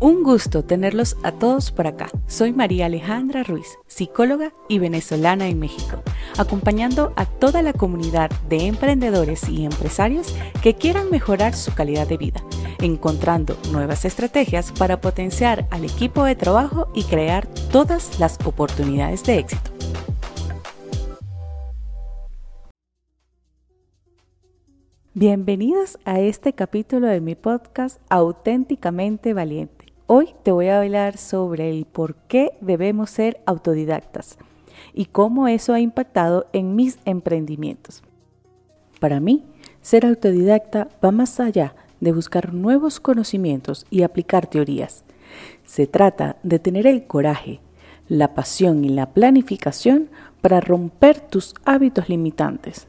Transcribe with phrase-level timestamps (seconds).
[0.00, 2.10] Un gusto tenerlos a todos por acá.
[2.26, 6.02] Soy María Alejandra Ruiz, psicóloga y venezolana en México,
[6.36, 12.16] acompañando a toda la comunidad de emprendedores y empresarios que quieran mejorar su calidad de
[12.16, 12.42] vida,
[12.80, 19.38] encontrando nuevas estrategias para potenciar al equipo de trabajo y crear todas las oportunidades de
[19.38, 19.70] éxito.
[25.16, 31.70] Bienvenidos a este capítulo de mi podcast Auténticamente Valiente Hoy te voy a hablar sobre
[31.70, 34.36] el por qué debemos ser autodidactas
[34.92, 38.02] y cómo eso ha impactado en mis emprendimientos.
[39.00, 39.44] Para mí,
[39.80, 45.04] ser autodidacta va más allá de buscar nuevos conocimientos y aplicar teorías.
[45.64, 47.60] Se trata de tener el coraje,
[48.06, 50.10] la pasión y la planificación
[50.42, 52.88] para romper tus hábitos limitantes,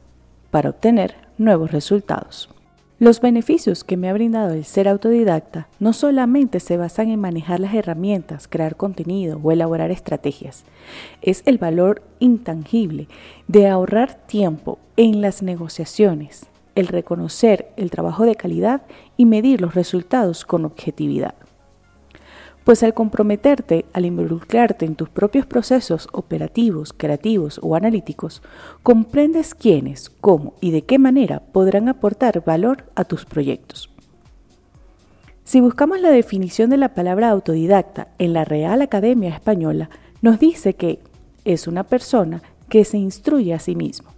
[0.50, 2.50] para obtener nuevos resultados.
[2.98, 7.60] Los beneficios que me ha brindado el ser autodidacta no solamente se basan en manejar
[7.60, 10.64] las herramientas, crear contenido o elaborar estrategias,
[11.20, 13.06] es el valor intangible
[13.48, 18.80] de ahorrar tiempo en las negociaciones, el reconocer el trabajo de calidad
[19.18, 21.34] y medir los resultados con objetividad
[22.66, 28.42] pues al comprometerte, al involucrarte en tus propios procesos operativos, creativos o analíticos,
[28.82, 33.88] comprendes quiénes, cómo y de qué manera podrán aportar valor a tus proyectos.
[35.44, 39.88] Si buscamos la definición de la palabra autodidacta en la Real Academia Española,
[40.20, 40.98] nos dice que
[41.44, 44.10] es una persona que se instruye a sí mismo.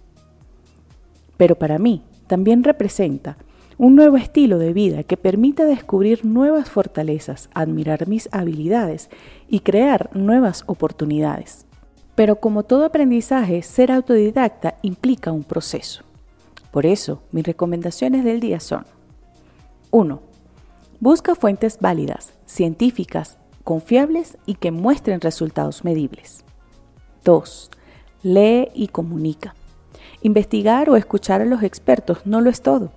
[1.37, 3.37] Pero para mí también representa
[3.79, 9.09] un nuevo estilo de vida que permita descubrir nuevas fortalezas, admirar mis habilidades
[9.47, 11.65] y crear nuevas oportunidades.
[12.13, 16.03] Pero como todo aprendizaje, ser autodidacta implica un proceso.
[16.71, 18.85] Por eso, mis recomendaciones del día son
[19.91, 20.21] 1.
[20.99, 26.43] Busca fuentes válidas, científicas, confiables y que muestren resultados medibles.
[27.23, 27.71] 2.
[28.23, 29.55] Lee y comunica.
[30.21, 32.91] Investigar o escuchar a los expertos no lo es todo.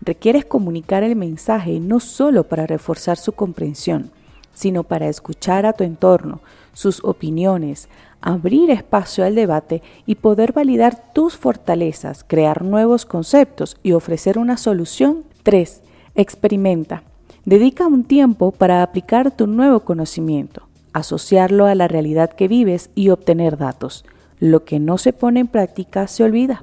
[0.00, 4.10] Requieres comunicar el mensaje no solo para reforzar su comprensión,
[4.54, 6.40] sino para escuchar a tu entorno,
[6.72, 7.88] sus opiniones,
[8.20, 14.56] abrir espacio al debate y poder validar tus fortalezas, crear nuevos conceptos y ofrecer una
[14.56, 15.24] solución.
[15.42, 15.82] 3.
[16.14, 17.02] Experimenta.
[17.44, 23.08] Dedica un tiempo para aplicar tu nuevo conocimiento, asociarlo a la realidad que vives y
[23.10, 24.04] obtener datos.
[24.38, 26.62] Lo que no se pone en práctica se olvida.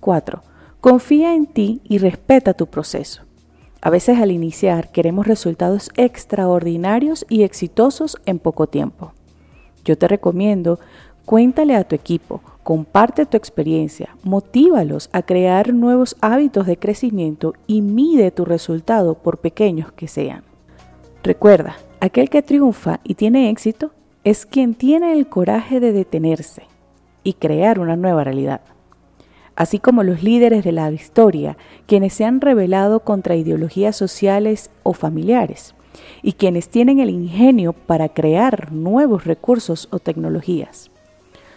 [0.00, 0.42] 4.
[0.80, 3.22] Confía en ti y respeta tu proceso.
[3.80, 9.12] A veces al iniciar queremos resultados extraordinarios y exitosos en poco tiempo.
[9.84, 10.78] Yo te recomiendo,
[11.24, 17.82] cuéntale a tu equipo, comparte tu experiencia, motívalos a crear nuevos hábitos de crecimiento y
[17.82, 20.44] mide tu resultado por pequeños que sean.
[21.24, 23.90] Recuerda, aquel que triunfa y tiene éxito
[24.22, 26.62] es quien tiene el coraje de detenerse
[27.24, 28.60] y crear una nueva realidad
[29.58, 34.92] así como los líderes de la historia, quienes se han rebelado contra ideologías sociales o
[34.92, 35.74] familiares,
[36.22, 40.92] y quienes tienen el ingenio para crear nuevos recursos o tecnologías.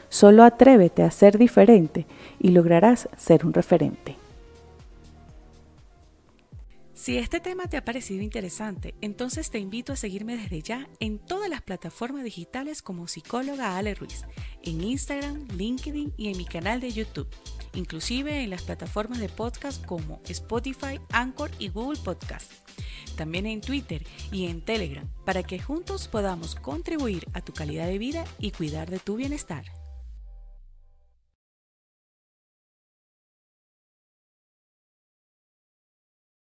[0.10, 2.08] Solo atrévete a ser diferente
[2.40, 4.16] y lograrás ser un referente.
[7.02, 11.18] Si este tema te ha parecido interesante, entonces te invito a seguirme desde ya en
[11.18, 14.22] todas las plataformas digitales como psicóloga Ale Ruiz,
[14.62, 17.28] en Instagram, LinkedIn y en mi canal de YouTube,
[17.74, 22.52] inclusive en las plataformas de podcast como Spotify, Anchor y Google Podcast.
[23.16, 27.98] También en Twitter y en Telegram, para que juntos podamos contribuir a tu calidad de
[27.98, 29.81] vida y cuidar de tu bienestar.